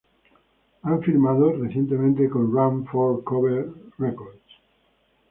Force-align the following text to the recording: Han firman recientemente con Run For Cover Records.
Han 0.81 1.03
firman 1.03 1.43
recientemente 1.61 2.27
con 2.27 2.51
Run 2.51 2.87
For 2.87 3.23
Cover 3.23 3.69
Records. 3.99 4.59